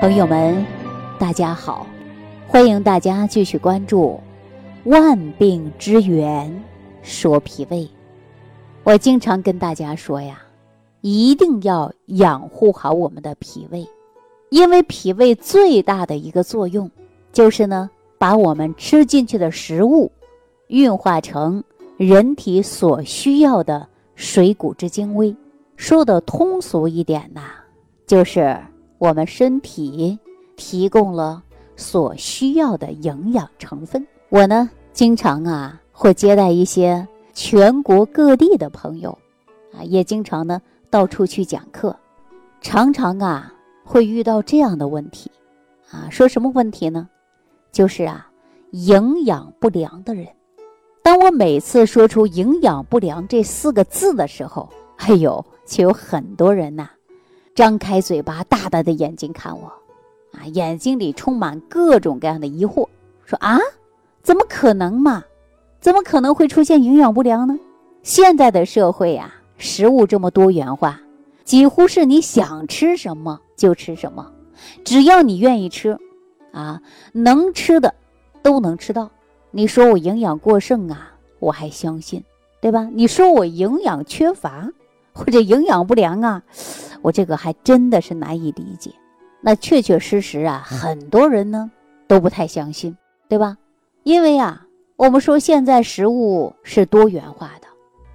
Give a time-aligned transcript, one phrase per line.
[0.00, 0.64] 朋友们，
[1.18, 1.86] 大家好，
[2.48, 4.18] 欢迎大家继续关注
[4.90, 6.50] 《万病之源
[7.02, 7.82] 说脾胃》。
[8.82, 10.40] 我经常跟大家说呀，
[11.02, 13.86] 一定要养护好我们的脾胃，
[14.48, 16.90] 因为脾胃最大的一个作用
[17.30, 20.10] 就是呢，把我们吃进去的食物
[20.68, 21.62] 运化成
[21.98, 25.36] 人体所需要的水谷之精微。
[25.76, 27.42] 说的通俗一点呐，
[28.06, 28.58] 就是。
[29.00, 30.18] 我们身体
[30.56, 31.42] 提供了
[31.74, 34.06] 所需要的营养成分。
[34.28, 39.16] 我呢，经常啊会接待一些全国各地的朋友，
[39.72, 41.96] 啊，也经常呢到处去讲课，
[42.60, 43.50] 常常啊
[43.82, 45.30] 会遇到这样的问题，
[45.90, 47.08] 啊，说什么问题呢？
[47.72, 48.30] 就是啊，
[48.72, 50.28] 营养不良的人。
[51.02, 56.90] 当我每次说出“营养不良”这四个字的时候，哎呦，就有很多人呐。
[57.54, 59.66] 张开嘴巴，大大的眼睛看我，
[60.32, 62.86] 啊，眼睛里充满各种各样的疑惑，
[63.24, 63.58] 说啊，
[64.22, 65.24] 怎么可能嘛？
[65.80, 67.58] 怎么可能会出现营养不良呢？
[68.02, 71.00] 现在的社会呀，食物这么多元化，
[71.44, 74.30] 几乎是你想吃什么就吃什么，
[74.84, 75.98] 只要你愿意吃，
[76.52, 76.80] 啊，
[77.12, 77.94] 能吃的
[78.42, 79.10] 都能吃到。
[79.50, 82.22] 你说我营养过剩啊，我还相信，
[82.60, 82.88] 对吧？
[82.92, 84.70] 你说我营养缺乏
[85.12, 86.42] 或者营养不良啊？
[87.02, 88.92] 我这个还真的是难以理解，
[89.40, 91.70] 那确确实实啊，很多人呢
[92.06, 92.96] 都不太相信，
[93.28, 93.56] 对吧？
[94.02, 97.66] 因为啊，我们说现在食物是多元化的，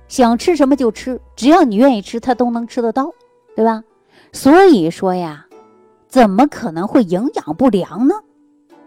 [0.08, 3.11] 想吃什么就吃，只要你愿意吃，它都能吃得到，
[3.55, 3.83] 对吧？
[4.31, 5.45] 所以说呀，
[6.08, 8.16] 怎么可能会营养不良呢？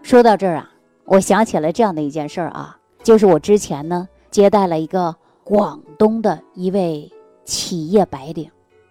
[0.01, 0.71] 说到这儿啊，
[1.05, 7.11] 我想起了这样的一件事儿啊，就是我之前呢接待了一个广东的一位
[7.43, 8.49] 企业白领。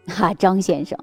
[0.09, 0.99] 哈，张先生，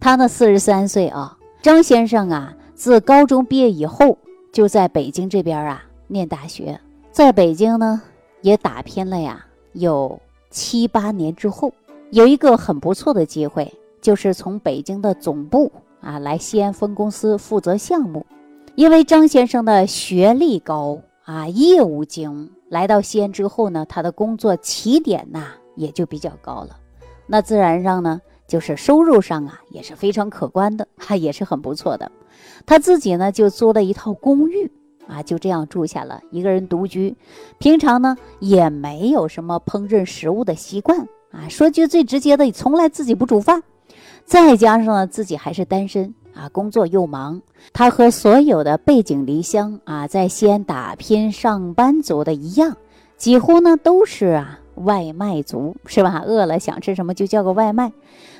[0.00, 1.36] 他呢四十三岁啊。
[1.60, 4.18] 张先生啊，自高中毕业以后
[4.52, 6.78] 就在北京这边啊念大学，
[7.10, 8.02] 在北京呢
[8.42, 10.20] 也打拼了呀，有
[10.50, 11.72] 七八年之后，
[12.10, 18.26] 有一个很不错的机会，就是从北京的总部啊来西安分公司负责项目。
[18.74, 25.46] 因为张先生的学历高啊，业务精，来到西安之后呢，他的工作起点呐
[25.76, 26.76] 也就比较高了，
[27.26, 28.20] 那自然上呢。
[28.46, 32.10] 就是收入上啊也是非常可观的，哈 也是很不错的。
[32.66, 34.70] 他自己呢就租了一套公寓
[35.06, 37.14] 啊，就这样住下了，一个人独居。
[37.58, 40.98] 平常呢也没有什么烹饪食物的习惯
[41.30, 43.62] 啊，说句最直接的，从来自己不煮饭。
[44.24, 47.40] 再加上呢自己还是单身啊，工作又忙，
[47.72, 52.76] 他和所有的背井离乡啊在西安打拼上班族的一样，
[53.16, 56.22] 几乎呢都是啊外卖族，是吧？
[56.26, 57.92] 饿了想吃什么就叫个外卖。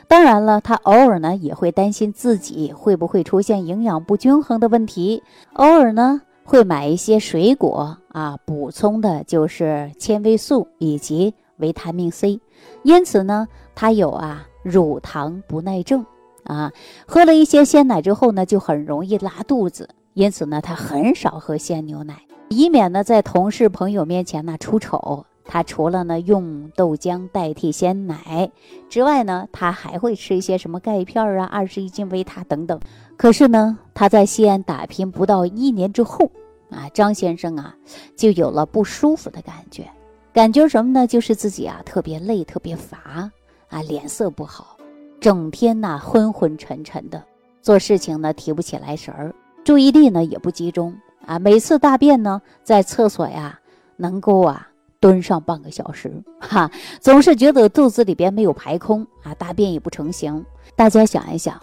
[0.08, 5.22] 当然了，他偶尔呢也会担心自己会不会出现营养不均衡的问题，
[5.54, 12.40] 偶尔呢会买一些水果啊，补充的就是纤维素以及维他命 C。
[12.82, 16.04] 因此呢，他有啊乳糖不耐症
[16.44, 16.70] 啊，
[17.06, 19.88] 喝了一些鲜奶之后呢，就很容易拉肚子。
[20.12, 25.26] 因此呢，他很少喝鲜牛奶，以免呢在同事朋友面前呢出丑。
[25.54, 28.50] 他除了呢用豆浆代替鲜奶
[28.88, 32.80] 之外呢，他还会吃一些什么钙片啊、二十一斤维他等等。
[33.16, 36.28] 可是呢，他在西安打拼不到一年之后，
[36.70, 37.72] 啊，张先生啊
[38.16, 39.88] 就有了不舒服的感觉。
[40.32, 41.06] 感觉什么呢？
[41.06, 43.30] 就是自己啊特别累、特别乏
[43.68, 44.76] 啊，脸色不好，
[45.20, 47.22] 整天呐昏昏沉沉的，
[47.62, 49.32] 做事情呢提不起来神儿，
[49.62, 50.92] 注意力呢也不集中
[51.24, 51.38] 啊。
[51.38, 53.56] 每次大便呢，在厕所呀
[53.96, 54.68] 能够啊。
[55.04, 56.10] 蹲上半个小时，
[56.40, 60.42] 哈，总是觉得肚子里边没有排空啊，大便也不成形。
[60.74, 61.60] 大家想一想，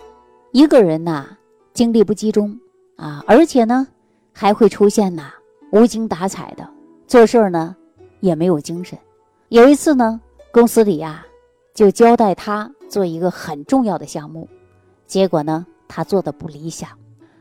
[0.52, 1.26] 一个人呐，
[1.74, 2.56] 精力不集中
[2.98, 3.88] 啊，而且呢，
[4.32, 5.34] 还会出现呐
[5.72, 6.70] 无精打采的，
[7.08, 7.76] 做事儿呢
[8.20, 8.96] 也没有精神。
[9.50, 11.26] 有一次呢，公司里呀
[11.74, 14.48] 就交代他做一个很重要的项目，
[15.08, 16.88] 结果呢他做的不理想，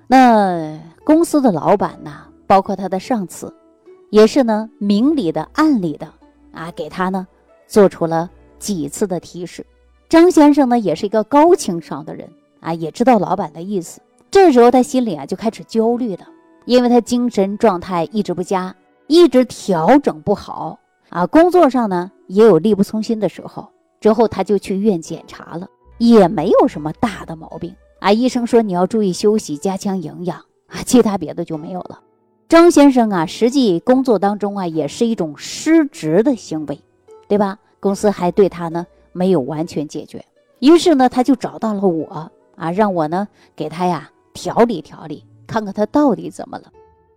[0.06, 3.54] 那公司的老板呢，包括他的上司。
[4.10, 6.12] 也是呢，明里的暗里的
[6.52, 7.26] 啊，给他呢
[7.66, 8.28] 做出了
[8.58, 9.64] 几次的提示。
[10.08, 12.28] 张先生呢，也是一个高情商的人
[12.60, 14.00] 啊，也知道老板的意思。
[14.30, 16.26] 这时候他心里啊就开始焦虑了，
[16.64, 18.74] 因为他精神状态一直不佳，
[19.06, 20.78] 一直调整不好
[21.08, 21.26] 啊。
[21.26, 23.68] 工作上呢也有力不从心的时候。
[24.00, 25.68] 之后他就去医院检查了，
[25.98, 28.10] 也没有什么大的毛病啊。
[28.10, 32.00] 医生说你要注意休息，加强营养啊，其他别的就没有了。
[32.50, 36.80] 张先生啊，实际工作当中啊，也是一种失职的行为，
[37.28, 37.56] 对吧？
[37.78, 40.24] 公司还对他呢没有完全解决，
[40.58, 46.64] 于是呢，他就找到了我啊，让我呢给他呀调理调理，看看他到底怎么了。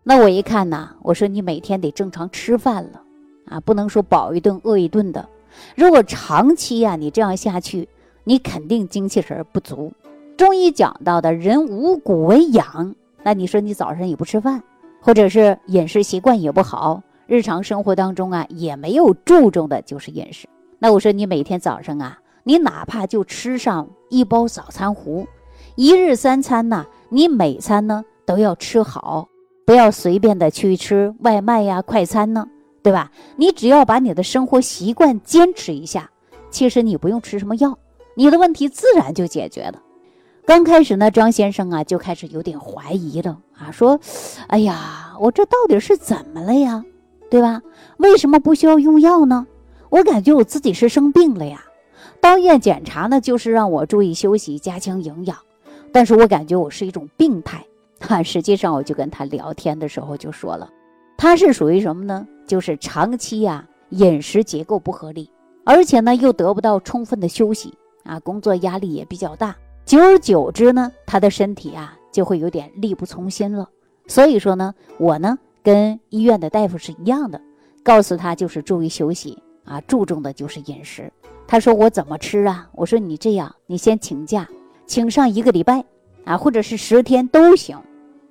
[0.03, 3.01] 那我一看呢，我说你每天得正常吃饭了
[3.47, 5.27] 啊，不能说饱一顿饿一顿的。
[5.75, 7.89] 如果长期呀你这样下去，
[8.23, 9.91] 你肯定精气神不足。
[10.37, 12.93] 中医讲到的人五谷为养，
[13.23, 14.61] 那你说你早上也不吃饭，
[15.03, 20.47] 或者是饮食习惯也不好，日常生活当中啊也没有注重的就是饮食。
[20.79, 25.27] 那我说你每天早上啊，你哪怕就吃上一包早餐糊，
[25.75, 29.27] 一日三餐呢，你每餐呢都要吃好，
[29.65, 32.47] 不要随便的去吃外卖呀、快餐呢，
[32.81, 33.11] 对吧？
[33.35, 36.09] 你只要把你的生活习惯坚持一下，
[36.49, 37.77] 其实你不用吃什么药，
[38.15, 39.81] 你的问题自然就解决了。
[40.45, 43.97] 刚开始呢，张先生啊就开始有点怀疑了啊，说
[44.47, 46.83] ：“哎呀，我这到底是怎么了呀？
[47.29, 47.61] 对吧？
[47.97, 49.47] 为什么不需要用药呢？
[49.89, 51.63] 我感觉我自己是生病了呀。
[52.19, 55.37] 到医院检查呢，就是让我注意休息，加强营养。
[55.93, 57.65] 但是我感觉我是一种病态。
[58.01, 60.69] 哈，实际上我就跟他聊天的时候就说了，
[61.17, 62.27] 他是属于什么呢？
[62.45, 65.29] 就是长期呀饮食结构不合理，
[65.63, 67.73] 而且呢又得不到充分的休息
[68.03, 69.55] 啊，工作压力也比较大。”
[69.85, 73.69] 久而久之呢，他的身体啊就会有点力不从心了。
[74.07, 77.39] 所以说呢，我呢跟医院的大夫是一样的，
[77.83, 81.11] 告诉他就是注意休息啊，注重的就是饮食。
[81.45, 82.69] 他说我怎么吃啊？
[82.73, 84.47] 我说你这样，你先请假，
[84.85, 85.83] 请上一个礼拜
[86.23, 87.77] 啊，或者是十天都行。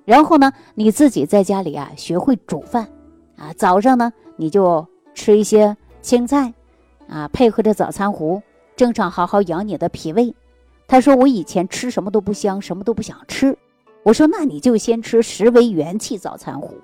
[0.05, 2.87] 然后呢，你自己在家里啊学会煮饭
[3.37, 6.53] 啊，早上呢你就吃一些青菜
[7.07, 8.41] 啊，配合着早餐糊，
[8.75, 10.35] 正常好好养你的脾胃。
[10.93, 13.57] 他说：“我以前吃什么都不香，什么都不想吃。”
[14.05, 16.75] 我说：“那你就先吃十味元气早餐糊。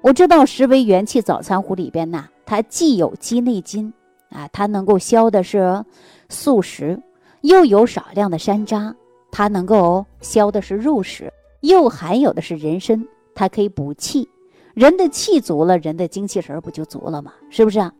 [0.00, 3.94] 我知道十味元气早餐糊里边呢，它既有鸡内金
[4.30, 5.84] 啊，它能够消的是
[6.28, 7.00] 素食，
[7.42, 8.92] 又有少量的山楂，
[9.30, 14.28] 它能够消的是肉食，又含有的是人参，它可以补气。
[14.74, 17.32] 人的气足了，人的精气神不就足了吗？
[17.48, 17.92] 是不是啊？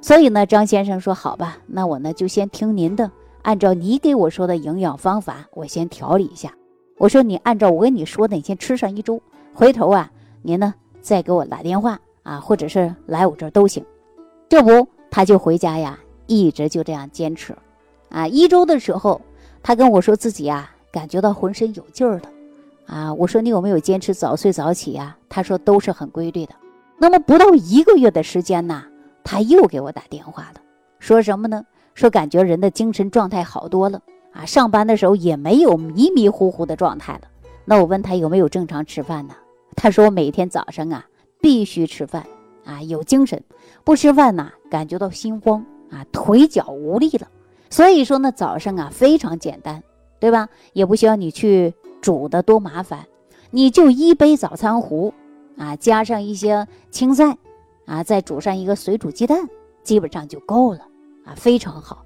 [0.00, 3.10] 所以呢，张先生说：好吧，那我呢就先听您的。”
[3.42, 6.54] 按照你给我说的营养方法，我先调理一下。
[6.96, 9.20] 我说你按照我跟你说的，你先吃上一周。
[9.52, 10.10] 回头啊，
[10.42, 13.84] 您呢再给我打电话啊，或者是来我这儿都行。
[14.48, 17.54] 这不，他就回家呀，一直就这样坚持。
[18.08, 19.20] 啊，一周的时候，
[19.62, 22.22] 他跟我说自己啊感觉到浑身有劲儿了。
[22.86, 25.16] 啊，我说你有没有坚持早睡早起呀？
[25.28, 26.54] 他说都是很规律的。
[26.98, 28.84] 那么不到一个月的时间呢，
[29.24, 30.60] 他又给我打电话了，
[31.00, 31.64] 说什么呢？
[31.94, 34.02] 说感觉人的精神状态好多了
[34.32, 37.22] 啊，上班的时候也没有迷迷糊糊的状态了。
[37.64, 39.34] 那我问他有没有正常吃饭呢？
[39.76, 41.06] 他说每天早上啊
[41.40, 42.26] 必须吃饭
[42.64, 43.42] 啊，有精神，
[43.84, 47.28] 不吃饭呢感觉到心慌啊，腿脚无力了。
[47.70, 49.82] 所以说呢早上啊非常简单，
[50.18, 50.48] 对吧？
[50.72, 53.06] 也不需要你去煮的多麻烦，
[53.50, 55.14] 你就一杯早餐糊
[55.56, 57.36] 啊，加上一些青菜
[57.86, 59.48] 啊，再煮上一个水煮鸡蛋，
[59.82, 60.80] 基本上就够了。
[61.24, 62.04] 啊，非常好。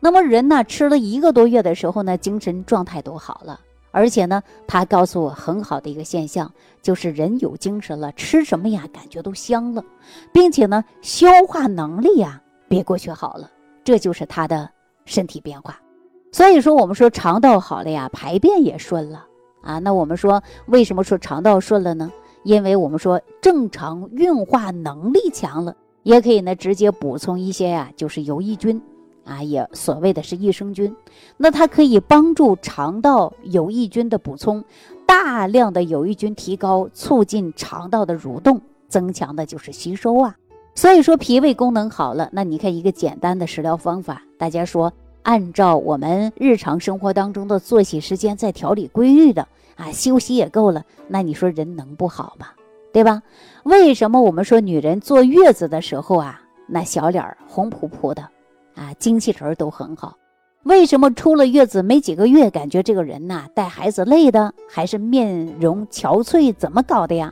[0.00, 3.60] 那么人呢，吃了一个多月的时候呢，精神状态都好了。
[3.92, 6.52] 而且呢，他告诉我很好的一个现象，
[6.82, 9.82] 就是人有精神了，吃什么呀，感觉都香了，
[10.32, 13.50] 并且呢，消化能力呀比过去好了。
[13.82, 14.68] 这就是他的
[15.06, 15.80] 身体变化。
[16.30, 19.24] 所以说，我们说肠道好了呀，排便也顺了
[19.62, 19.78] 啊。
[19.78, 22.12] 那我们说，为什么说肠道顺了呢？
[22.42, 25.74] 因为我们说正常运化能力强了。
[26.06, 28.80] 也可以呢，直接补充一些呀，就是有益菌，
[29.24, 30.94] 啊，也所谓的是益生菌，
[31.36, 34.62] 那它可以帮助肠道有益菌的补充，
[35.04, 40.36] 大量的有益菌提高，促进肠道的蠕动，增强的就是吸收啊。
[40.76, 44.92] 所以说脾胃功能好了，那你看一个简单的食疗方法，大家说
[45.24, 52.46] 按照我们日常生活当中的作息时间在调理规律的啊，休息也够了，那你说人能不好吗？
[52.96, 53.22] 对吧？
[53.64, 58.22] 为什么我们说女人坐月子的时候啊，那小脸红扑扑的，
[58.74, 60.16] 啊，精气神都很好？
[60.62, 66.54] 为什么出了月子没几个月，感觉这个人呐，带孩子累的，还是面容憔悴？
[66.54, 67.30] 怎么搞的呀？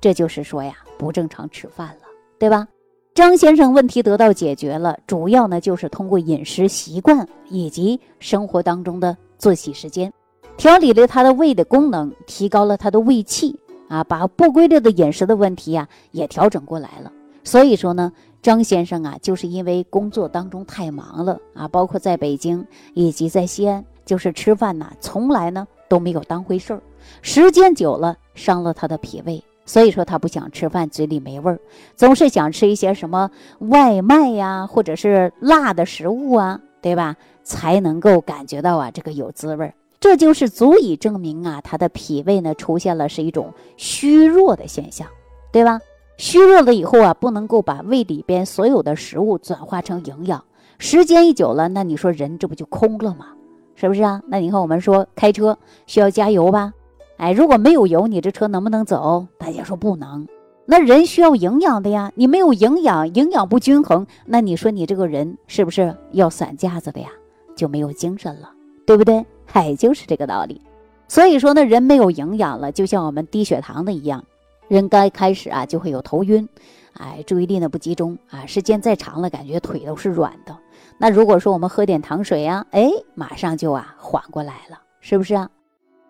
[0.00, 2.66] 这就是说呀，不正常吃饭了，对吧？
[3.12, 10.10] 张先生问题得到解决了，主要呢就是通过饮食习惯以及生活当中的作息时间，
[10.56, 13.54] 调理了他的胃的功能，提高了他的胃气。
[13.92, 17.12] 啊，把不规律的饮食的问题呀也调整过来了。
[17.44, 26.80] 所以说呢，张先生啊，就是因为工作当中太忙了啊，包括在北京以及在西安，就是吃饭呐，从来呢都没有当回事儿。
[27.20, 31.60] 时间久了，伤了他的脾胃，所以说他不想吃饭，嘴里没味儿，
[31.94, 37.14] 总是想吃一些什么外卖呀，或者是辣的食物啊，对吧？
[37.44, 39.74] 才能够感觉到啊这个有滋味儿。
[40.02, 45.06] 这就是足以证明啊，他的脾胃呢出现了是一种虚弱的现象，
[45.52, 45.80] 对吧？
[46.16, 50.44] 虚弱了以后啊，不能够把胃里边所有的食物转化成营养，
[50.76, 53.28] 时间一久了，那你说人这不就空了吗？
[53.76, 54.20] 是不是啊？
[54.26, 55.56] 那你看我们说开车
[55.86, 56.72] 需要加油吧？
[57.16, 59.28] 哎，如果没有油，你这车能不能走？
[59.38, 60.26] 大家说不能。
[60.66, 67.08] 那人需要营养的呀，你没有营养，营养不均衡，那你说你这个人是不是要散架子的呀？
[67.54, 68.50] 就没有精神了，
[68.84, 69.24] 对不对？
[69.52, 70.60] 哎，就是这个道理。
[71.08, 74.24] 所以说呢，人没有营养了，就像我们低血糖的一样，
[74.68, 76.48] 人刚开始啊就会有头晕，
[76.94, 80.56] 哎，注意力呢不集中啊，时间再长了，感觉腿都是软的。
[80.98, 85.50] 那如果说我们喝点糖水呀，哎，马上就啊缓过来了，是不是啊？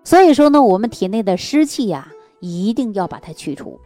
[0.05, 3.81] 所以说呢，我们体内的湿气呀，一定要把它去除。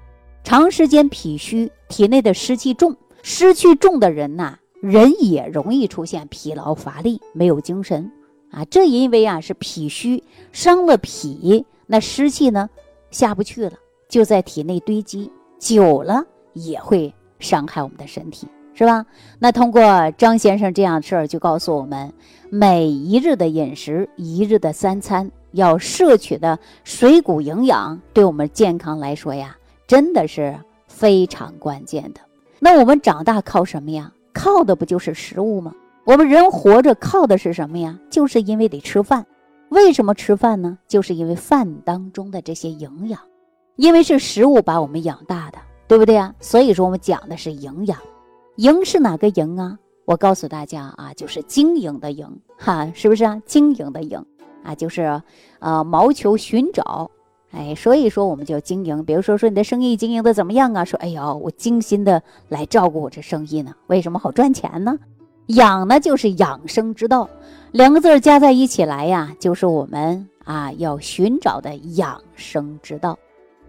[0.44, 8.10] 长时间脾虚，体内的湿气重，湿气重的人呐，人也容易出现疲劳乏力，没有精神。
[8.50, 10.22] 啊，这因为啊是脾虚
[10.52, 12.68] 伤了脾，那湿气呢
[13.10, 13.72] 下不去了，
[14.08, 16.24] 就在体内堆积，久了
[16.54, 19.04] 也会伤害我们的身体，是吧？
[19.38, 22.12] 那通过张先生这样的事儿，就告诉我们，
[22.50, 32.20] 每一日的饮食，一日的三餐要摄取的水谷营养，对我们健康来说呀，真的是非常关键的。
[32.58, 34.12] 那我们长大靠什么呀？
[34.32, 35.74] 靠的不就是食物吗？
[36.06, 37.98] 我们人活着靠的是什么呀？
[38.08, 39.26] 就是因为得吃饭。
[39.70, 40.78] 为什么吃饭呢？
[40.86, 43.20] 就是因为饭当中的这些营养，
[43.74, 45.58] 因为是食物把我们养大的，
[45.88, 46.32] 对不对啊？
[46.38, 47.98] 所以说我们讲的是营养。
[48.54, 49.76] 营是哪个营啊？
[50.04, 53.42] 我告诉大家啊，就是经营的营，哈，是不是啊？
[53.44, 54.24] 经营的营
[54.62, 55.20] 啊，就是
[55.58, 57.10] 呃，谋求寻找，
[57.50, 59.04] 哎，所以说我们叫经营。
[59.04, 60.84] 比如说说你的生意经营的怎么样啊？
[60.84, 64.96] 说哎呦，我精心的来照顾我这生意呢，为什么好赚钱呢？
[65.46, 67.28] 养呢，就是养生之道，
[67.70, 73.18] 两个字儿加在一起来呀，就是我们啊要寻找的养生之道。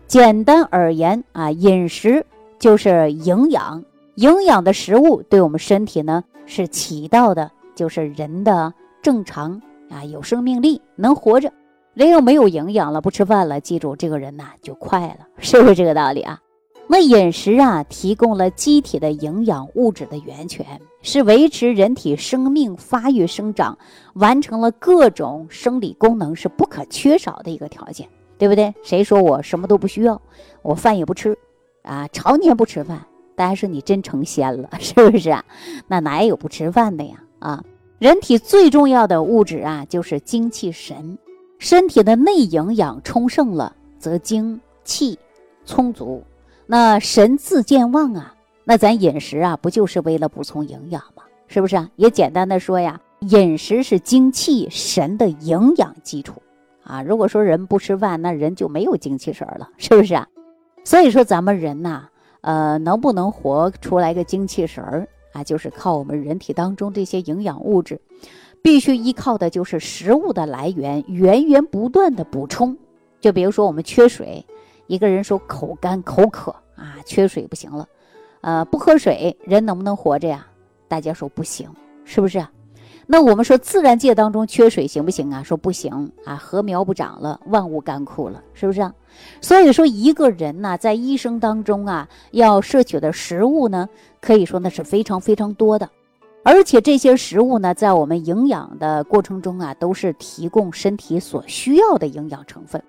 [0.08, 2.26] 简单而言啊，饮食
[2.58, 3.84] 就是营养，
[4.16, 11.52] 营养的食物对我们身体呢是起到的，就是人的正常啊有生命力，能活着。
[11.94, 16.40] 人要没有营养了，不吃饭了，记住这个人呐就快了，是不是这个道理啊？
[16.90, 20.66] 那饮食啊，提供了机体的营养物质的源泉，
[21.02, 23.78] 是维持人体生命发育生长、
[24.14, 28.74] 完成了各种生理功能是不可缺少的一个条件，对不对？
[28.84, 30.22] 谁说我什么都不需要，
[30.62, 31.38] 我饭也不吃，
[31.84, 35.44] 啊，常年不吃饭，大家说你真成仙了，是不是啊？
[35.88, 37.22] 那哪有不吃饭的呀？
[37.40, 37.62] 啊，
[38.00, 41.18] 人体最重要的物质啊，就是精气神，
[41.60, 45.20] 身体的内营养充盛了，则精气
[45.66, 46.24] 充足。
[46.70, 51.24] 那神自健旺啊，那咱饮食啊，不就是为了补充营养吗？
[51.48, 51.90] 是不是啊？
[51.96, 56.42] 也简单的说呀，饮食是精气神的营养基础
[56.84, 57.02] 啊。
[57.02, 60.28] 如果说人不吃饭，那人就没有精气神了，是不是啊？
[60.84, 62.10] 所以说咱们人呐，
[62.42, 67.98] 呃，能不能活出来个精气神儿啊，就是靠我们人体当中这些营养物质，
[68.62, 72.76] 必须依靠的就是食物的来源，源源不断的补充。
[73.22, 74.46] 就比如说我们缺水。
[74.88, 77.88] 一个人说口干口渴啊，缺水不行了，
[78.42, 80.48] 呃，不喝水人能不能活着呀？
[80.88, 81.70] 大家说不行，
[82.04, 82.46] 是不是？
[83.10, 85.42] 那我们说自然界当中缺水行不行啊？
[85.42, 88.82] 说不行啊，禾苗不长了，万物干枯了，是不是？
[88.82, 88.94] 啊
[89.42, 93.88] 所以说一个人呢，在一生当中啊，要摄取的食物呢，
[94.22, 95.90] 可以说那是非常非常多的，
[96.44, 102.84] 而且这些食物呢，在我们营养的过程中啊，都是提供身体所需要的营养成分。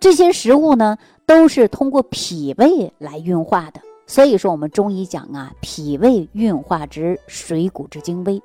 [0.00, 3.80] 这些食物呢，都是通过脾胃来运化的。
[4.06, 8.40] 所以说，我们中医讲啊，脾胃运化之水谷之精微，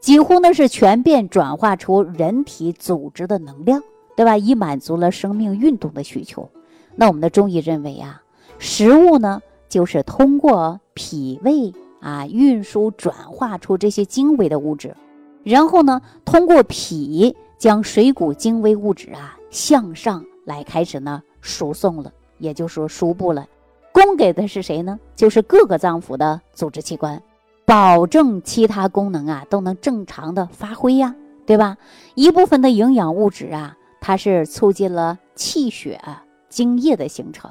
[0.00, 3.82] 几乎呢是全变转化出人体组织的能量，
[4.16, 4.38] 对吧？
[4.38, 6.48] 以满足了生命运动的需求。
[6.94, 8.22] 那我们的中医认为啊，
[8.58, 14.94] 食物呢就是通过脾胃啊运输转化出这些精微的物质，
[15.42, 20.24] 然后呢通过脾将水谷精微物质啊向上。
[20.44, 23.46] 来开始呢，输送了，也就是说输布了，
[23.92, 24.98] 供给的是谁呢？
[25.16, 27.20] 就是各个脏腑的组织器官，
[27.64, 31.14] 保证其他功能啊都能正常的发挥呀，
[31.46, 31.76] 对吧？
[32.14, 36.00] 一部分的营养物质啊，它是促进了气血、
[36.48, 37.50] 精液的形成，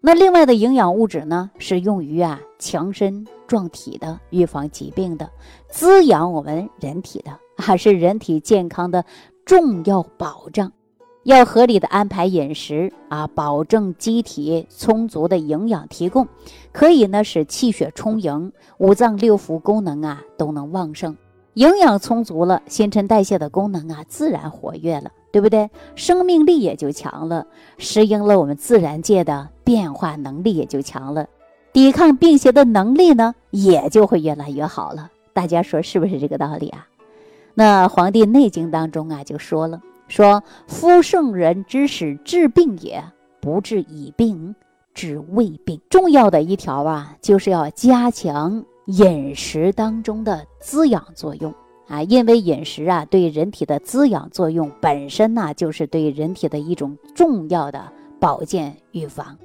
[0.00, 5.28] 那另外的营养物质呢，是用于啊强身壮体的，预防疾病的，
[5.68, 9.04] 滋养我们人体的，还是人体健康的
[9.44, 10.72] 重要保障。
[11.24, 16.26] 要合理的安排饮食啊，保证机体充足的营养提供，
[16.72, 21.16] 可以呢使气血充盈，五脏六腑功能啊都能旺盛。
[21.54, 25.68] 营养充足了，新陈代谢的功能啊自然活跃了对不对？
[25.94, 27.46] 生命力也就强了，
[27.76, 31.26] 适应了我们自然界的变化能力也就强了，
[31.72, 35.10] 抵抗病邪的能力呢也就会越来越好了。
[35.34, 36.86] 大家说是不是这个道理啊？
[37.54, 43.00] 那《黄帝内经》当中啊就说了，说夫圣人之使治病也，
[43.40, 44.56] 不治已病，
[44.92, 45.80] 治未病。
[45.88, 51.54] 重要的一条啊，就是要加强饮食当中的滋养作用。
[51.86, 57.80] 啊，因为饮食啊，对人体的滋养作用本身呢，就是对人体的一种重要的
[58.18, 59.38] 保健预防。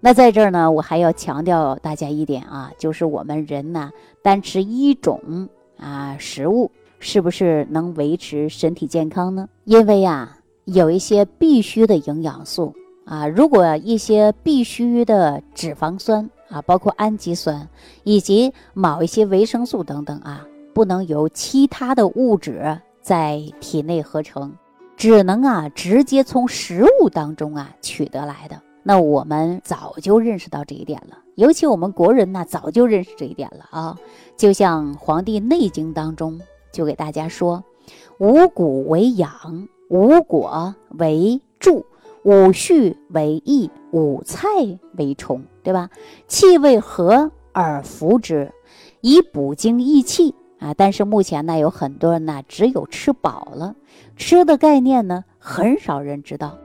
[0.00, 3.90] 那在这儿呢，我还要强调大家一点啊，就是我们人呢，
[4.22, 9.48] 单吃一种啊食物，是不是能维持身体健康呢？
[9.64, 12.74] 因为啊，有一些必须的营养素
[13.04, 17.68] 啊，如果一些必须的脂肪酸啊，包括氨基酸
[18.04, 20.46] 以及某一些维生素等等啊。
[20.74, 24.52] 不能由其他的物质在体内合成，
[24.94, 28.60] 只能啊直接从食物当中啊取得来的。
[28.82, 33.96] 那我们早就认识到这一点了，尤其我们国人呢早就认识这一点了啊。
[34.36, 36.38] 就像《黄帝内经》当中
[36.76, 37.64] 就给大家说：
[38.18, 41.86] 五谷为养，五果为助，
[42.22, 44.46] 五畜为益，五菜
[44.98, 45.88] 为充，对吧？
[46.28, 48.52] 气味和而服之，
[49.00, 50.34] 以补精益气。
[50.58, 53.74] 啊，但是目前呢，有很多人呢，只有吃饱了，
[54.16, 56.58] 吃的概念呢，很少人知道，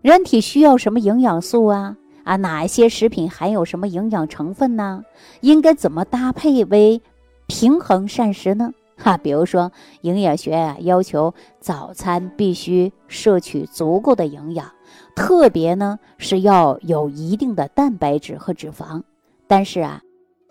[0.00, 1.94] 人体需要什么营养素啊？
[2.24, 5.02] 啊，哪一些食品含有什么营养成分呢？
[5.42, 7.02] 应该怎么搭配为
[7.46, 8.72] 平衡膳食呢？
[8.98, 14.72] 哈，比如说营养学啊，要求早餐必须摄取足够的营养，
[15.14, 19.02] 特别呢是要有一定的蛋白质和脂肪。
[19.46, 20.02] 但是啊，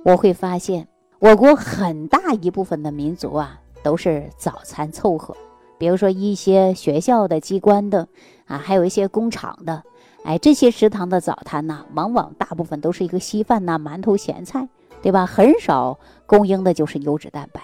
[0.04, 0.88] 我会发现。
[1.20, 5.36] 我国很大一部分的民族啊，都是早餐凑合，
[5.80, 8.08] 比如说一些学校的、机关的
[8.46, 9.82] 啊，还有一些工厂的，
[10.24, 14.70] 哎，这些食堂的早餐呢，往往大部分都是一个稀饭呐、馒头、咸菜，
[15.02, 15.26] 对吧？
[15.26, 17.62] 很少供应的就是优质蛋白。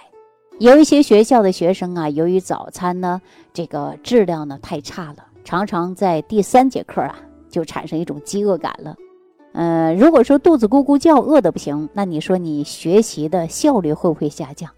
[0.60, 3.22] 有一些学校的学生啊，由于早餐呢
[3.54, 7.16] 这个质量呢太差了，常常在第三节课啊
[7.50, 8.96] 就产生一种饥饿感了。
[9.54, 14.70] 呃，如果说肚子咕咕叫，饿的不行，那你说你学习的效率会不会下降？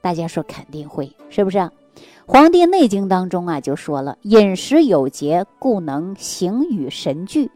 [0.00, 1.70] 大家说肯定会，是不是啊？
[2.26, 7.50] 《黄帝内经》当中啊就说了：“饮食有节，故能形与神俱，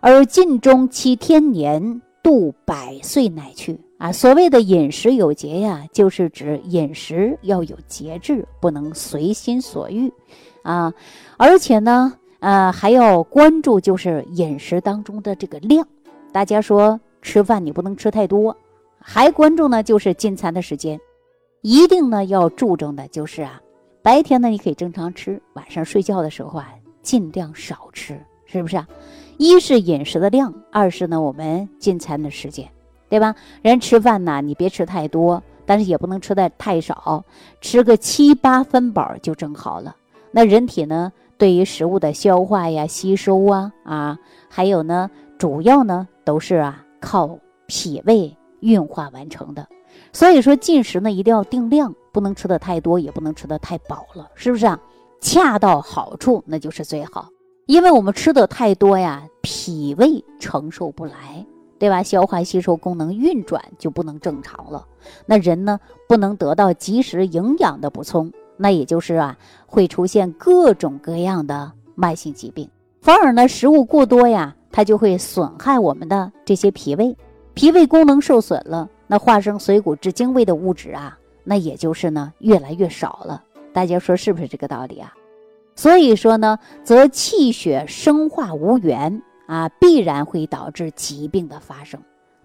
[0.00, 10.12] 而尽终其天年，度百岁乃去。”啊，所谓的饮食有节呀，就是指饮食要有节制，不能随心所欲
[10.62, 10.92] 啊，
[11.36, 12.14] 而且呢。
[12.38, 15.88] 呃，还要关注就是饮食当中的这个量，
[16.30, 18.54] 大家说吃饭你不能吃太多，
[19.00, 21.00] 还关注呢就是进餐的时间，
[21.62, 23.60] 一定呢要注重的就是啊，
[24.02, 26.70] 白天呢你可以正常吃，晚上睡觉的时候啊
[27.02, 28.86] 尽量少吃，是不是啊？
[29.38, 32.68] 一是饮食的量，二是呢我们进餐的时间，
[33.08, 33.34] 对吧？
[33.62, 37.24] 人吃饭呢你别吃太多，但是也不能吃的太少，
[37.60, 39.94] 吃个七八分饱就正好了。
[40.30, 41.12] 那人体呢？
[41.38, 49.66] 对于食物的消化呀、吸收啊啊，还有呢，主要呢都是啊靠脾胃运化完成的。
[50.14, 54.80] 所以说进食呢一定要定量，不能吃的太多，也不能吃的太饱了，是不是啊？
[55.20, 57.28] 恰到好处那就是最好。
[57.66, 61.44] 因为我们吃的太多呀，脾胃承受不来，
[61.78, 62.02] 对吧？
[62.02, 64.86] 消化吸收功能运转就不能正常了，
[65.26, 68.32] 那人呢不能得到及时营养的补充。
[68.56, 69.36] 那也就是啊，
[69.66, 72.68] 会出现各种各样的慢性疾病。
[73.02, 77.14] 反而呢，食物过多呀，它就会损害我们的这些脾胃，
[77.52, 83.44] 脾胃功能受损了，那化生髓骨之精微的物质啊，那也就是呢越来越少了。
[83.74, 85.12] 大家说是不是这个道理啊？
[85.74, 92.00] 所以说呢，则气血生化无源啊，必然会导致疾病的发生。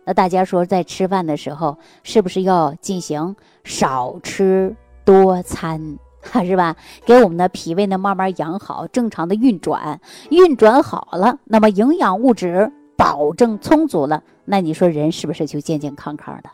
[0.05, 4.75] 那大家说，在吃饭的时候，是不是要进行少吃？
[5.03, 5.97] 多餐，
[6.45, 6.75] 是吧？
[7.05, 16.49] 给我们的脾胃呢慢慢养好，正常的运转，运转好了，那么营养物质保证充足了，那你说人是不是就健健康康的？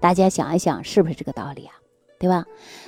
[0.00, 1.72] 大家想一想，是不是这个道理啊？
[2.18, 2.44] 对吧？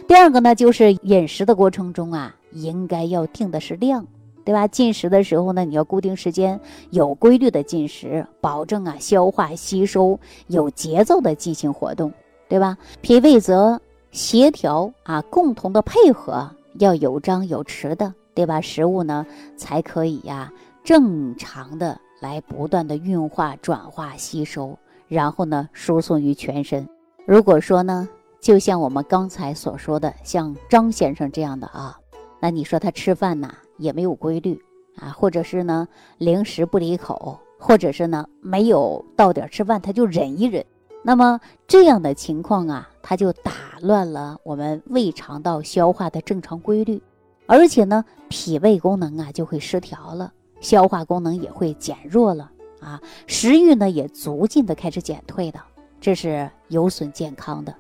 [0.09, 4.05] 第二个呢，就是饮食的过程中啊，应该要定的是量，
[4.45, 4.69] 对吧？
[4.69, 12.13] 进食的时候呢，你要固定时间，有规律的进食，保证啊消化吸收有节奏的进行活动，
[12.49, 12.77] 对吧？
[13.01, 13.81] 脾胃则。
[14.11, 18.61] 协调啊，共同的配合要有张有弛的，对吧？
[18.61, 19.27] 食物呢
[19.57, 20.53] 才可以呀，
[20.85, 24.79] 正常的来不断的运化、转化、吸收，
[25.09, 26.89] 然后呢输送于全身。
[27.27, 28.09] 如果说呢，
[28.41, 31.99] 就像我们刚才所说的，像张先生这样的啊，
[32.39, 34.61] 那你说他吃饭呐，也没有规律
[34.97, 40.65] 啊，或者是呢零食不离口，或者是呢没有到点吃饭他就忍一忍，
[41.03, 47.03] 那么这样的情况啊，它就打乱了我们胃肠道消化的正常规律，
[47.47, 55.61] 而且呢脾胃功能啊就会失调了，消化功能也会减弱了啊，食欲呢也逐渐的开始减退的，
[56.01, 57.75] 这是有损健康的。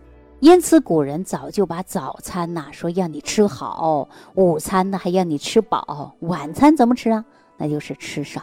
[0.45, 7.25] 因此，古人早就把早餐呐说让你吃好，午餐呢还让你吃饱，晚餐怎么吃啊？
[7.57, 8.43] 那就是吃少。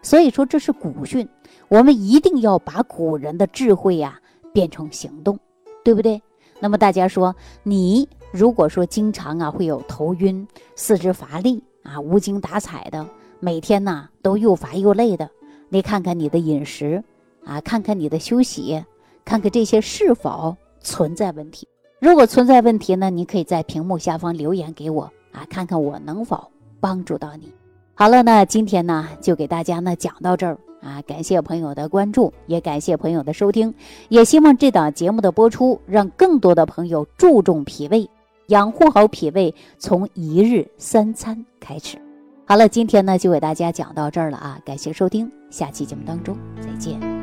[0.00, 1.28] 所以说这是古训，
[1.68, 4.18] 我们一定要把古人的智慧呀
[4.50, 5.38] 变成行动，
[5.84, 6.22] 对不对？
[6.58, 13.06] 那么大家说，你如果说经常啊会有头晕、四肢乏力啊、无精打采的，
[13.40, 15.28] 每天呐都又乏又累的，
[15.68, 17.04] 你看看你的饮食
[17.44, 18.82] 啊，看看你的休息，
[19.22, 20.56] 看看这些是否。
[20.82, 21.66] 存在问题，
[22.00, 27.52] 如果存在问题呢，你可以在屏幕下方留言给我啊，看看我能否帮助到你。
[27.94, 33.72] 好了，那今天呢就给大家呢讲到这儿啊，感谢朋友的关注，也感谢朋友的收听，
[34.08, 38.08] 也希望这档节目的播出让更多的朋友注重脾胃，
[38.48, 41.96] 养护好脾胃，从一日三餐开始。
[42.44, 47.11] 好了，今天呢就给大家讲到这儿了啊，感谢收听，下期节目当中再见。